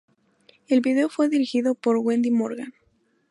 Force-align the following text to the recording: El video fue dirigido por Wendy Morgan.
El 0.67 0.81
video 0.81 1.09
fue 1.09 1.29
dirigido 1.29 1.75
por 1.75 1.97
Wendy 1.97 2.31
Morgan. 2.31 2.73